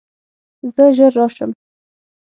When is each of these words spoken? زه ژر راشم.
زه 0.73 0.85
ژر 0.97 1.11
راشم. 1.17 1.51